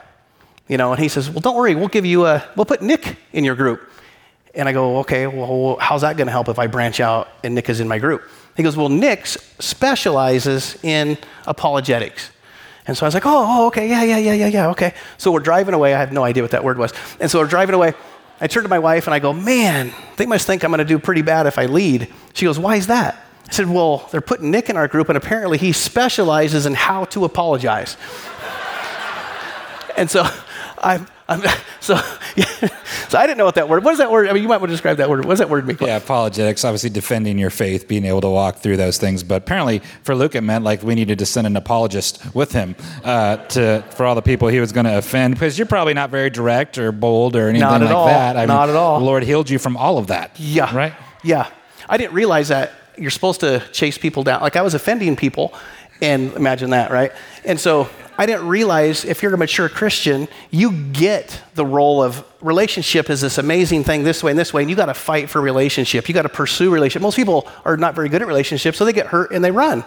[0.67, 1.73] You know, and he says, Well, don't worry.
[1.73, 3.89] We'll give you a, we'll put Nick in your group.
[4.53, 7.55] And I go, Okay, well, how's that going to help if I branch out and
[7.55, 8.23] Nick is in my group?
[8.57, 12.31] He goes, Well, Nick specializes in apologetics.
[12.87, 14.93] And so I was like, oh, oh, okay, yeah, yeah, yeah, yeah, yeah, okay.
[15.17, 15.93] So we're driving away.
[15.93, 16.93] I have no idea what that word was.
[17.19, 17.93] And so we're driving away.
[18.39, 20.85] I turn to my wife and I go, man, they must think I'm going to
[20.85, 22.13] do pretty bad if I lead.
[22.33, 23.21] She goes, why is that?
[23.49, 27.05] I said, well, they're putting Nick in our group, and apparently he specializes in how
[27.05, 27.97] to apologize.
[29.97, 30.25] and so
[30.77, 31.41] I'm, I'm,
[31.79, 31.95] so,
[32.35, 32.45] yeah,
[33.09, 33.83] so I didn't know what that word.
[33.83, 34.29] What is that word?
[34.29, 35.25] I mean, you might want to describe that word.
[35.25, 35.77] What does that word mean?
[35.81, 36.63] Yeah, apologetics.
[36.63, 39.23] Obviously, defending your faith, being able to walk through those things.
[39.23, 42.75] But apparently, for Luke, it meant like we needed to send an apologist with him
[43.03, 45.35] uh, to for all the people he was going to offend.
[45.35, 48.07] Because you're probably not very direct or bold or anything not like all.
[48.07, 48.37] that.
[48.37, 48.99] I not mean, at all.
[48.99, 50.39] The Lord healed you from all of that.
[50.39, 50.75] Yeah.
[50.75, 50.93] Right.
[51.23, 51.49] Yeah.
[51.89, 54.41] I didn't realize that you're supposed to chase people down.
[54.41, 55.53] Like I was offending people,
[56.01, 57.11] and imagine that, right?
[57.45, 62.25] And so I didn't realize if you're a mature Christian, you get the role of
[62.41, 65.29] relationship is this amazing thing this way and this way, and you got to fight
[65.29, 66.07] for relationship.
[66.07, 67.03] You got to pursue relationship.
[67.03, 69.83] Most people are not very good at relationships, so they get hurt and they run,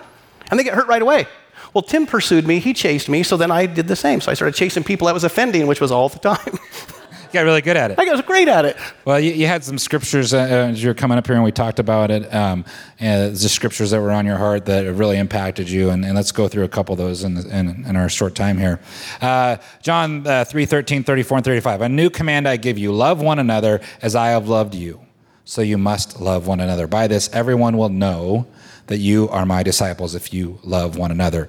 [0.50, 1.26] and they get hurt right away.
[1.74, 4.20] Well, Tim pursued me, he chased me, so then I did the same.
[4.20, 6.58] So I started chasing people I was offending, which was all the time.
[7.32, 7.98] Got really good at it.
[7.98, 8.76] I was great at it.
[9.04, 11.52] Well, you, you had some scriptures uh, as you were coming up here, and we
[11.52, 12.32] talked about it.
[12.34, 12.64] Um,
[12.98, 16.32] and the scriptures that were on your heart that really impacted you, and, and let's
[16.32, 18.80] go through a couple of those in, the, in, in, our short time here.
[19.20, 21.82] Uh, John uh, 3, 13, 34, and 35.
[21.82, 25.00] A new command I give you love one another as I have loved you.
[25.44, 26.88] So you must love one another.
[26.88, 28.46] By this, everyone will know
[28.88, 31.48] that you are my disciples if you love one another.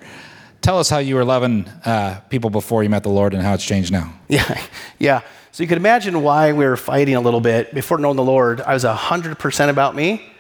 [0.62, 3.56] Tell us how you were loving uh, people before you met the Lord and how
[3.56, 4.14] it's changed now.
[4.28, 4.62] Yeah,
[5.00, 5.22] yeah.
[5.54, 7.74] So you can imagine why we were fighting a little bit.
[7.74, 10.32] Before knowing the Lord, I was 100% about me.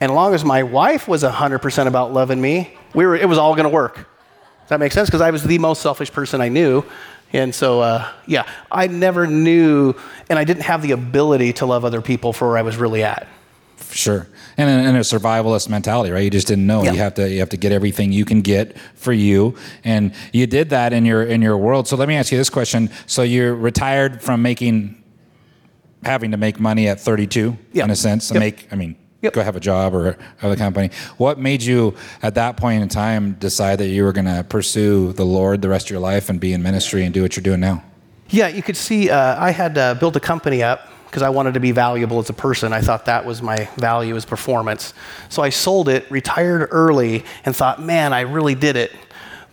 [0.00, 3.38] And as long as my wife was 100% about loving me, we were, it was
[3.38, 3.94] all going to work.
[3.94, 5.08] Does that make sense?
[5.08, 6.84] Because I was the most selfish person I knew.
[7.32, 9.94] And so, uh, yeah, I never knew,
[10.28, 13.04] and I didn't have the ability to love other people for where I was really
[13.04, 13.28] at.
[13.92, 16.24] Sure, and a, and a survivalist mentality, right?
[16.24, 16.82] You just didn't know.
[16.82, 16.92] Yeah.
[16.92, 20.46] You have to you have to get everything you can get for you, and you
[20.46, 21.88] did that in your in your world.
[21.88, 25.02] So let me ask you this question: So you're retired from making,
[26.04, 27.84] having to make money at 32, yep.
[27.84, 28.40] in a sense, yep.
[28.40, 28.68] make.
[28.72, 29.32] I mean, yep.
[29.32, 30.90] go have a job or have a company.
[31.16, 35.12] What made you at that point in time decide that you were going to pursue
[35.12, 37.42] the Lord the rest of your life and be in ministry and do what you're
[37.42, 37.82] doing now?
[38.28, 41.54] Yeah, you could see uh, I had uh, built a company up because I wanted
[41.54, 42.74] to be valuable as a person.
[42.74, 44.92] I thought that was my value as performance.
[45.30, 48.92] So I sold it, retired early, and thought, man, I really did it.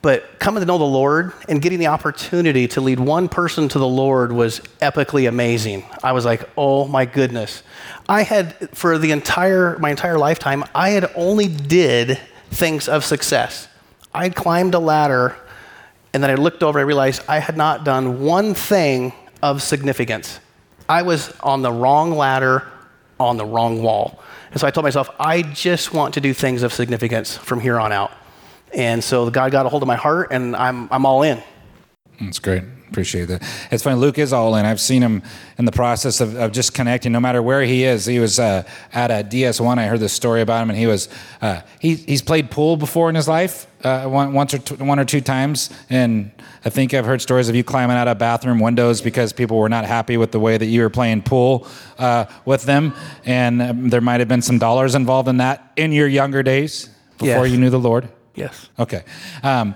[0.02, 3.80] But coming to know the Lord and getting the opportunity to lead one person to
[3.80, 5.86] the Lord was epically amazing.
[6.04, 7.64] I was like, oh my goodness.
[8.10, 12.20] I had, for the entire, my entire lifetime, I had only did
[12.52, 13.70] things of success.
[14.14, 15.38] I climbed a ladder
[16.14, 19.62] and then I looked over and I realized I had not done one thing of
[19.62, 20.42] significance.
[20.88, 22.68] I was on the wrong ladder
[23.20, 24.22] on the wrong wall.
[24.52, 27.80] And so I told myself, I just want to do things of significance from here
[27.80, 28.12] on out.
[28.74, 31.42] And so God got a hold of my heart, and I'm, I'm all in.
[32.20, 32.64] That's great.
[32.90, 33.42] Appreciate that.
[33.72, 33.96] It's funny.
[33.96, 34.68] Luke is all in.
[34.68, 35.24] I've seen him
[35.58, 38.06] in the process of, of just connecting, no matter where he is.
[38.06, 39.80] He was uh, at a DS1.
[39.80, 41.10] I heard this story about him, and he was
[41.42, 45.00] uh, he, he's played pool before in his life, uh, one, once or t- one
[45.00, 46.32] or two times, and
[46.64, 49.70] I think I've heard stories of you climbing out of bathroom windows because people were
[49.70, 52.94] not happy with the way that you were playing pool uh, with them,
[53.26, 56.90] and um, there might have been some dollars involved in that in your younger days
[57.18, 57.52] before yes.
[57.52, 58.08] you knew the Lord.
[58.36, 58.70] Yes.
[58.80, 59.04] Okay.
[59.44, 59.76] Um,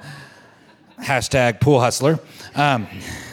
[1.02, 2.20] hashtag pool hustler.
[2.56, 2.88] Um,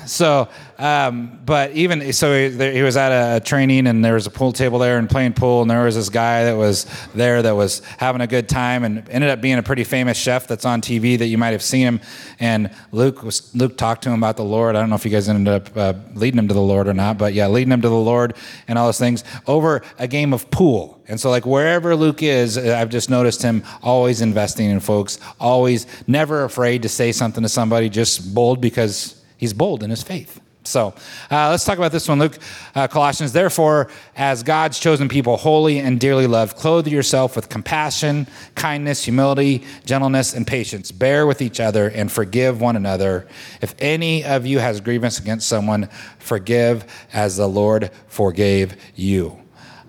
[0.07, 4.31] so, um, but even so, he, he, was at a training and there was a
[4.31, 7.55] pool table there and playing pool, and there was this guy that was there that
[7.55, 10.81] was having a good time and ended up being a pretty famous chef that's on
[10.81, 12.01] TV that you might have seen him.
[12.41, 14.77] And Luke was Luke talked to him about the Lord.
[14.77, 16.95] I don't know if you guys ended up uh, leading him to the Lord or
[16.95, 18.35] not, but yeah, leading him to the Lord
[18.69, 21.01] and all those things over a game of pool.
[21.07, 25.87] And so, like wherever Luke is, I've just noticed him always investing in folks, always
[26.07, 30.41] never afraid to say something to somebody, just bold because he's bold in his faith.
[30.67, 30.95] So
[31.31, 32.39] uh, let's talk about this one, Luke.
[32.75, 38.27] Uh, Colossians, therefore, as God's chosen people, holy and dearly loved, clothe yourself with compassion,
[38.55, 40.91] kindness, humility, gentleness, and patience.
[40.91, 43.29] Bear with each other and forgive one another.
[43.61, 49.39] If any of you has grievance against someone, forgive as the Lord forgave you.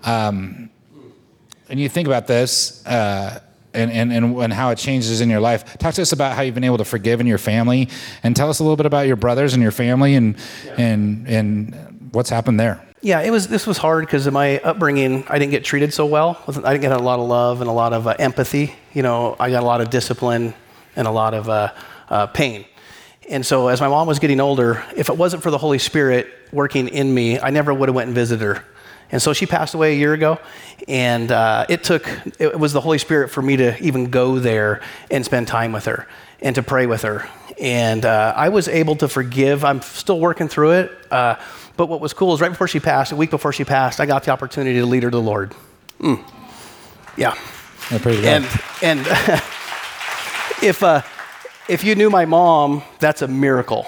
[0.04, 0.68] Um,
[1.70, 3.40] and you think about this, uh,
[3.76, 5.78] and, and, and, and how it changes in your life.
[5.78, 7.88] Talk to us about how you've been able to forgive in your family,
[8.22, 10.74] and tell us a little bit about your brothers and your family, and yeah.
[10.78, 12.80] and and what's happened there.
[13.02, 13.48] Yeah, it was.
[13.48, 15.24] This was hard because of my upbringing.
[15.28, 16.42] I didn't get treated so well.
[16.48, 18.74] I didn't get a lot of love and a lot of uh, empathy.
[18.94, 20.54] You know, I got a lot of discipline
[20.96, 21.72] and a lot of uh,
[22.08, 22.64] uh, pain.
[23.28, 26.28] And so, as my mom was getting older, if it wasn't for the Holy Spirit
[26.52, 28.64] working in me, I never would have went and visited her.
[29.12, 30.40] And so she passed away a year ago,
[30.88, 32.08] and uh, it took,
[32.40, 35.84] it was the Holy Spirit for me to even go there and spend time with
[35.84, 36.08] her
[36.40, 37.28] and to pray with her.
[37.60, 39.64] And uh, I was able to forgive.
[39.64, 40.92] I'm still working through it.
[41.10, 41.36] Uh,
[41.76, 44.06] but what was cool is right before she passed, a week before she passed, I
[44.06, 45.54] got the opportunity to lead her to the Lord.
[46.00, 46.22] Mm.
[47.16, 47.34] Yeah.
[47.90, 48.46] yeah and
[48.82, 49.00] and
[50.62, 51.02] if, uh,
[51.68, 53.86] if you knew my mom, that's a miracle.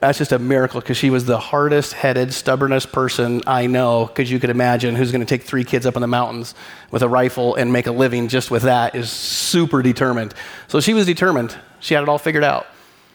[0.00, 4.06] That's just a miracle because she was the hardest headed, stubbornest person I know.
[4.06, 6.54] Because you could imagine who's going to take three kids up in the mountains
[6.90, 10.34] with a rifle and make a living just with that is super determined.
[10.68, 11.56] So she was determined.
[11.80, 12.66] She had it all figured out.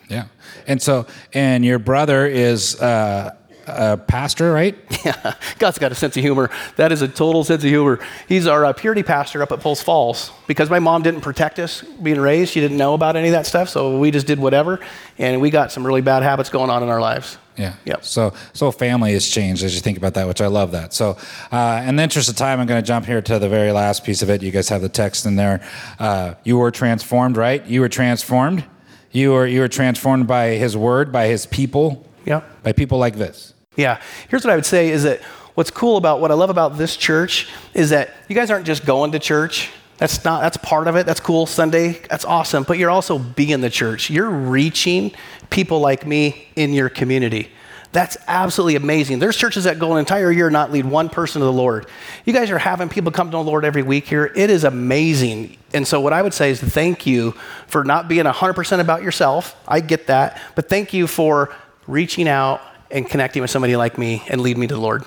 [0.10, 0.26] Yeah.
[0.68, 3.36] And so, and your brother is, uh,
[3.68, 4.78] a pastor, right?
[5.04, 6.50] Yeah, God's got a sense of humor.
[6.78, 8.00] That is a total sense of humor.
[8.30, 11.82] He's our uh, purity pastor up at Post Falls because my mom didn't protect us
[11.82, 12.54] being raised.
[12.54, 14.80] She didn't know about any of that stuff, so we just did whatever,
[15.18, 17.38] and we got some really bad habits going on in our lives.
[17.58, 17.76] Yeah.
[17.86, 18.06] Yep.
[18.06, 20.94] So so family has changed as you think about that, which I love that.
[20.94, 21.18] So,
[21.52, 24.04] uh, in the interest of time, I'm going to jump here to the very last
[24.04, 24.42] piece of it.
[24.42, 25.62] You guys have the text in there.
[26.00, 27.64] Uh, you were transformed, right?
[27.66, 28.64] You were transformed.
[29.12, 32.08] You were you were transformed by His Word, by His people.
[32.26, 32.42] Yeah.
[32.64, 33.53] By people like this.
[33.76, 34.02] Yeah.
[34.30, 35.22] Here's what I would say is that
[35.56, 38.86] what's cool about what I love about this church is that you guys aren't just
[38.86, 39.72] going to church.
[39.98, 41.06] That's not that's part of it.
[41.06, 42.02] That's cool Sunday.
[42.10, 42.64] That's awesome.
[42.64, 44.10] But you're also being the church.
[44.10, 45.14] You're reaching
[45.50, 47.50] people like me in your community.
[47.94, 49.20] That's absolutely amazing.
[49.20, 51.86] There's churches that go an entire year not lead one person to the Lord.
[52.26, 54.32] You guys are having people come to the Lord every week here.
[54.36, 55.58] It is amazing.
[55.76, 57.34] And so, what I would say is thank you
[57.68, 59.56] for not being 100% about yourself.
[59.68, 60.42] I get that.
[60.56, 61.54] But thank you for
[61.86, 62.62] reaching out
[62.94, 65.04] and connecting with somebody like me and lead me to the Lord.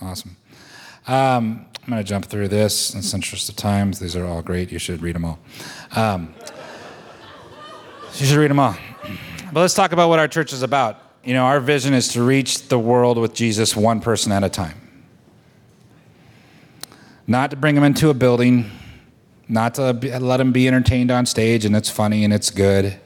[0.00, 0.36] Awesome.
[1.06, 3.98] Um, I'm going to jump through this in the interest of times.
[3.98, 4.70] These are all great.
[4.70, 5.38] You should read them all.
[5.96, 6.32] Um,
[8.14, 8.76] you should read them all.
[9.52, 11.02] But let's talk about what our church is about.
[11.24, 14.48] You know, our vision is to reach the world with Jesus one person at a
[14.48, 14.76] time.
[17.26, 18.70] Not to bring them into a building,
[19.48, 22.98] not to let them be entertained on stage and it's funny and it's good.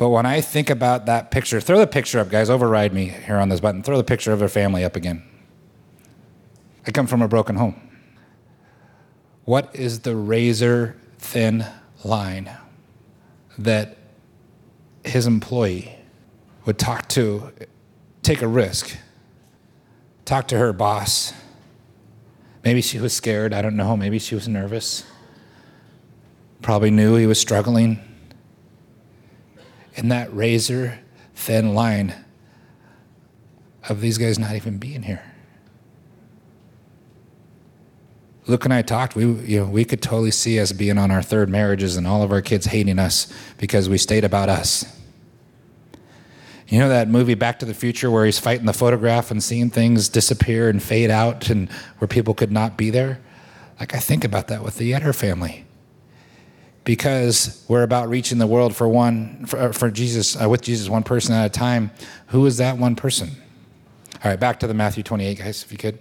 [0.00, 2.48] But when I think about that picture, throw the picture up, guys.
[2.48, 3.82] Override me here on this button.
[3.82, 5.22] Throw the picture of their family up again.
[6.86, 7.78] I come from a broken home.
[9.44, 11.66] What is the razor thin
[12.02, 12.50] line
[13.58, 13.98] that
[15.04, 15.98] his employee
[16.64, 17.52] would talk to,
[18.22, 18.96] take a risk,
[20.24, 21.34] talk to her boss?
[22.64, 23.52] Maybe she was scared.
[23.52, 23.98] I don't know.
[23.98, 25.04] Maybe she was nervous.
[26.62, 28.09] Probably knew he was struggling.
[29.94, 30.98] In that razor
[31.34, 32.14] thin line
[33.88, 35.22] of these guys not even being here.
[38.46, 39.14] Luke and I talked.
[39.14, 42.22] We, you know, we could totally see us being on our third marriages and all
[42.22, 44.84] of our kids hating us because we stayed about us.
[46.68, 49.70] You know that movie Back to the Future where he's fighting the photograph and seeing
[49.70, 53.20] things disappear and fade out and where people could not be there?
[53.78, 55.64] Like I think about that with the Yetter family.
[56.90, 61.04] Because we're about reaching the world for one for, for Jesus uh, with Jesus one
[61.04, 61.92] person at a time.
[62.30, 63.30] Who is that one person?
[64.24, 66.00] All right, back to the Matthew 28 guys if you could.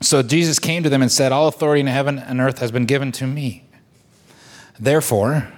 [0.00, 2.86] So Jesus came to them and said, All authority in heaven and earth has been
[2.86, 3.64] given to me.
[4.78, 5.52] Therefore,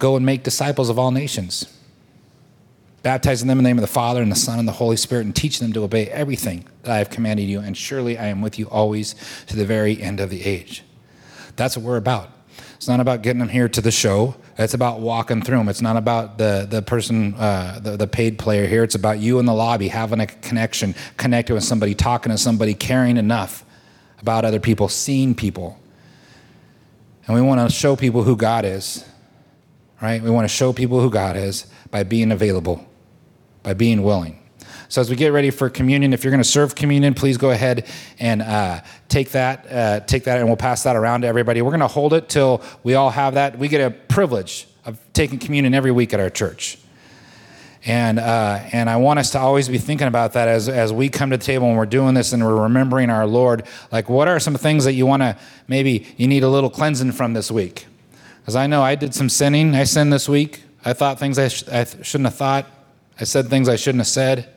[0.00, 1.72] go and make disciples of all nations,
[3.04, 5.26] baptizing them in the name of the Father and the Son and the Holy Spirit,
[5.26, 7.60] and teach them to obey everything that I have commanded you.
[7.60, 9.14] And surely I am with you always
[9.46, 10.82] to the very end of the age.
[11.56, 12.30] That's what we're about.
[12.76, 14.36] It's not about getting them here to the show.
[14.58, 15.68] It's about walking through them.
[15.68, 18.82] It's not about the, the person, uh, the, the paid player here.
[18.82, 22.74] It's about you in the lobby having a connection, connecting with somebody, talking to somebody,
[22.74, 23.64] caring enough
[24.20, 25.78] about other people, seeing people.
[27.26, 29.04] And we want to show people who God is,
[30.00, 30.22] right?
[30.22, 32.86] We want to show people who God is by being available,
[33.62, 34.45] by being willing.
[34.88, 37.50] So as we get ready for communion, if you're going to serve communion, please go
[37.50, 37.86] ahead
[38.18, 41.62] and uh, take that, uh, take that, and we'll pass that around to everybody.
[41.62, 43.58] We're going to hold it till we all have that.
[43.58, 46.78] We get a privilege of taking communion every week at our church.
[47.84, 51.08] And, uh, and I want us to always be thinking about that as, as we
[51.08, 53.64] come to the table and we're doing this and we're remembering our Lord.
[53.92, 55.36] Like, what are some things that you want to
[55.68, 57.86] maybe you need a little cleansing from this week?
[58.40, 59.74] Because I know I did some sinning.
[59.74, 60.62] I sinned this week.
[60.84, 62.66] I thought things I, sh- I shouldn't have thought.
[63.20, 64.52] I said things I shouldn't have said.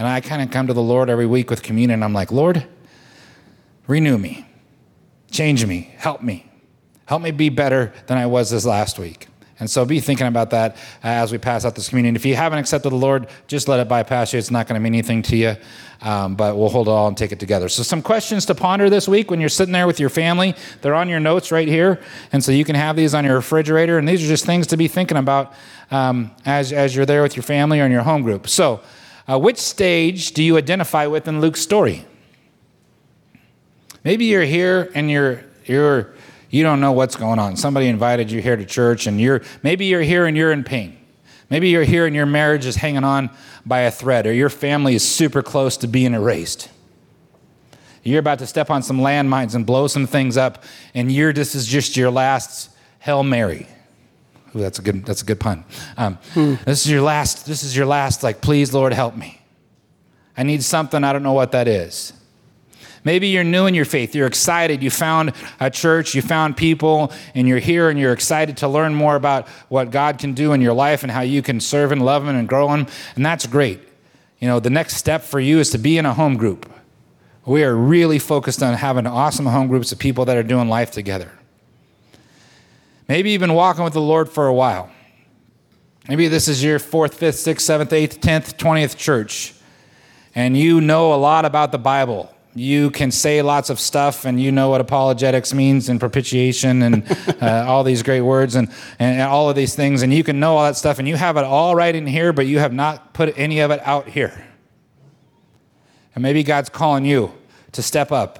[0.00, 1.98] And I kind of come to the Lord every week with communion.
[1.98, 2.66] And I'm like, Lord,
[3.86, 4.46] renew me,
[5.30, 6.50] change me, help me.
[7.04, 9.26] Help me be better than I was this last week.
[9.58, 12.16] And so be thinking about that as we pass out this communion.
[12.16, 14.38] If you haven't accepted the Lord, just let it bypass you.
[14.38, 15.56] It's not going to mean anything to you,
[16.00, 17.68] um, but we'll hold it all and take it together.
[17.68, 20.54] So, some questions to ponder this week when you're sitting there with your family.
[20.80, 22.00] They're on your notes right here.
[22.32, 23.98] And so you can have these on your refrigerator.
[23.98, 25.52] And these are just things to be thinking about
[25.90, 28.48] um, as, as you're there with your family or in your home group.
[28.48, 28.80] So,
[29.28, 32.04] uh, which stage do you identify with in Luke's story?
[34.04, 36.14] Maybe you're here and you're, you're,
[36.50, 37.56] you don't know what's going on.
[37.56, 40.96] Somebody invited you here to church, and you're maybe you're here and you're in pain.
[41.48, 43.30] Maybe you're here and your marriage is hanging on
[43.64, 46.68] by a thread, or your family is super close to being erased.
[48.02, 51.54] You're about to step on some landmines and blow some things up, and you're this
[51.54, 53.68] is just your last Hail Mary.
[54.54, 55.64] Ooh, that's a good that's a good pun.
[55.96, 57.46] Um, This is your last.
[57.46, 58.22] This is your last.
[58.22, 59.40] Like, please, Lord, help me.
[60.36, 61.04] I need something.
[61.04, 62.12] I don't know what that is.
[63.02, 64.14] Maybe you're new in your faith.
[64.14, 64.82] You're excited.
[64.82, 68.94] You found a church, you found people, and you're here and you're excited to learn
[68.94, 72.04] more about what God can do in your life and how you can serve and
[72.04, 72.86] love Him and grow Him.
[73.16, 73.80] And that's great.
[74.38, 76.70] you know, the next step for you is to be in a home group.
[77.46, 80.90] We are really focused on having awesome home groups of people that are doing life
[80.90, 81.30] together.
[83.10, 84.88] Maybe you've been walking with the Lord for a while.
[86.08, 89.52] Maybe this is your fourth, fifth, sixth, seventh, eighth, tenth, twentieth church,
[90.32, 92.32] and you know a lot about the Bible.
[92.54, 97.16] You can say lots of stuff, and you know what apologetics means and propitiation and
[97.42, 100.56] uh, all these great words and, and all of these things, and you can know
[100.56, 103.12] all that stuff, and you have it all right in here, but you have not
[103.12, 104.46] put any of it out here.
[106.14, 107.34] And maybe God's calling you
[107.72, 108.38] to step up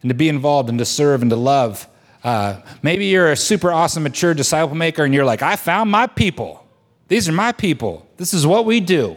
[0.00, 1.90] and to be involved and to serve and to love.
[2.24, 6.06] Uh, maybe you're a super awesome, mature disciple maker, and you're like, I found my
[6.06, 6.66] people.
[7.08, 8.08] These are my people.
[8.16, 9.16] This is what we do.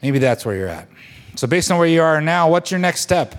[0.00, 0.88] Maybe that's where you're at.
[1.36, 3.34] So, based on where you are now, what's your next step?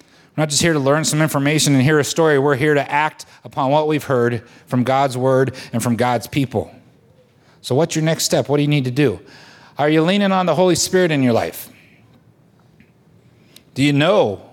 [0.00, 2.38] We're not just here to learn some information and hear a story.
[2.38, 6.74] We're here to act upon what we've heard from God's word and from God's people.
[7.62, 8.48] So, what's your next step?
[8.48, 9.20] What do you need to do?
[9.78, 11.70] Are you leaning on the Holy Spirit in your life?
[13.74, 14.49] Do you know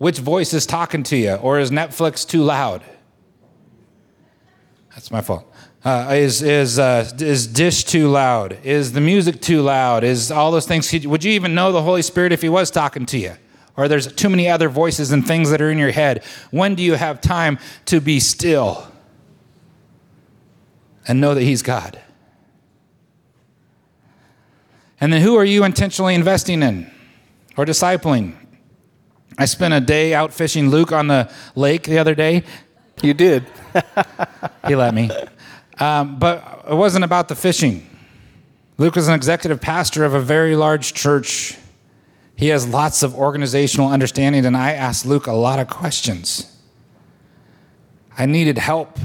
[0.00, 2.82] which voice is talking to you, or is Netflix too loud?
[4.94, 5.46] That's my fault.
[5.84, 8.56] Uh, is is uh, is dish too loud?
[8.64, 10.02] Is the music too loud?
[10.02, 10.90] Is all those things?
[11.06, 13.34] Would you even know the Holy Spirit if He was talking to you?
[13.76, 16.24] Or there's too many other voices and things that are in your head.
[16.50, 18.90] When do you have time to be still
[21.06, 22.00] and know that He's God?
[24.98, 26.90] And then who are you intentionally investing in
[27.58, 28.39] or discipling?
[29.40, 32.44] I spent a day out fishing Luke on the lake the other day.
[33.00, 33.46] You did.
[34.68, 35.10] he let me.
[35.78, 37.88] Um, but it wasn't about the fishing.
[38.76, 41.56] Luke was an executive pastor of a very large church.
[42.36, 46.54] He has lots of organizational understanding, and I asked Luke a lot of questions.
[48.18, 48.98] I needed help.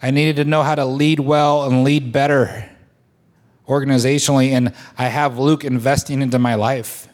[0.00, 2.70] I needed to know how to lead well and lead better
[3.68, 7.08] organizationally, and I have Luke investing into my life.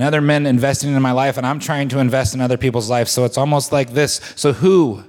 [0.00, 2.88] And other men investing in my life, and I'm trying to invest in other people's
[2.88, 3.10] lives.
[3.10, 4.18] So it's almost like this.
[4.34, 5.04] So, who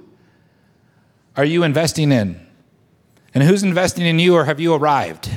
[1.34, 2.46] are you investing in?
[3.32, 5.30] And who's investing in you, or have you arrived?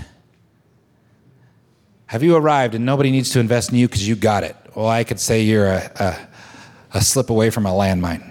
[2.08, 4.58] Have you arrived and nobody needs to invest in you because you got it?
[4.76, 8.30] Well, I could say you're a, a, a slip away from a landmine.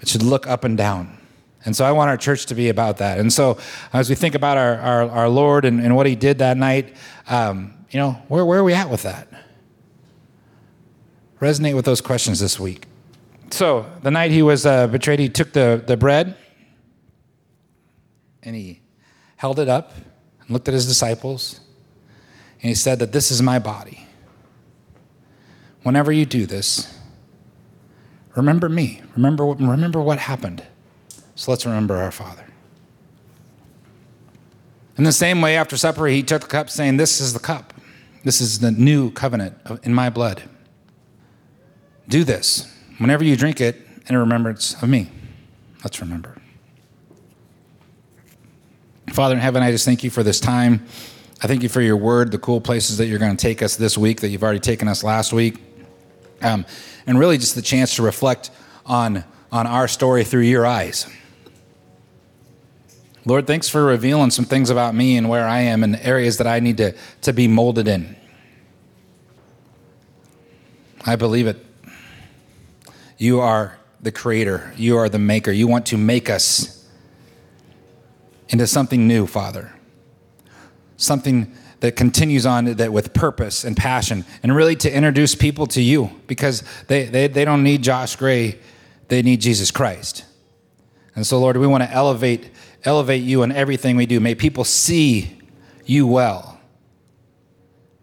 [0.00, 1.16] It should look up and down.
[1.64, 3.20] And so I want our church to be about that.
[3.20, 3.58] And so
[3.92, 6.96] as we think about our, our, our Lord and, and, what he did that night,
[7.28, 9.28] um, you know, where, where are we at with that?
[11.40, 12.86] Resonate with those questions this week.
[13.50, 16.36] So the night he was uh, betrayed, he took the, the bread
[18.42, 18.80] and he
[19.36, 19.92] held it up
[20.40, 21.60] and looked at his disciples
[22.62, 24.06] and he said that this is my body.
[25.82, 26.98] Whenever you do this,
[28.34, 29.02] remember me.
[29.16, 30.62] Remember what, remember what happened.
[31.34, 32.46] So let's remember our Father.
[34.96, 37.71] In the same way, after supper, he took the cup, saying, This is the cup.
[38.24, 40.42] This is the new covenant in my blood.
[42.08, 45.10] Do this Whenever you drink it in remembrance of me,
[45.82, 46.36] let's remember.
[49.10, 50.86] Father in heaven, I just thank you for this time.
[51.42, 53.74] I thank you for your word, the cool places that you're going to take us
[53.74, 55.58] this week that you've already taken us last week.
[56.42, 56.64] Um,
[57.08, 58.52] and really just the chance to reflect
[58.86, 61.08] on, on our story through your eyes.
[63.24, 66.46] Lord, thanks for revealing some things about me and where I am and areas that
[66.46, 68.16] I need to, to be molded in.
[71.04, 71.64] I believe it.
[73.18, 75.52] You are the creator, you are the maker.
[75.52, 76.88] You want to make us
[78.48, 79.72] into something new, Father.
[80.96, 85.82] Something that continues on that with purpose and passion, and really to introduce people to
[85.82, 88.58] you because they, they, they don't need Josh Gray,
[89.08, 90.24] they need Jesus Christ.
[91.14, 92.50] And so, Lord, we want to elevate,
[92.84, 94.20] elevate you in everything we do.
[94.20, 95.36] May people see
[95.84, 96.60] you well.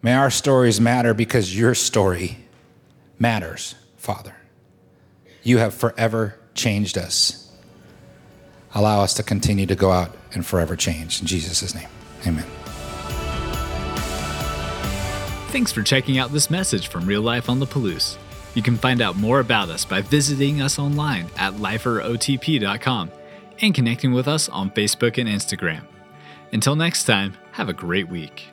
[0.01, 2.37] May our stories matter because your story
[3.17, 4.35] matters, Father.
[5.43, 7.51] You have forever changed us.
[8.73, 11.21] Allow us to continue to go out and forever change.
[11.21, 11.89] In Jesus' name,
[12.25, 12.45] amen.
[15.49, 18.17] Thanks for checking out this message from Real Life on the Palouse.
[18.53, 23.11] You can find out more about us by visiting us online at liferotp.com
[23.61, 25.83] and connecting with us on Facebook and Instagram.
[26.51, 28.49] Until next time, have a great week.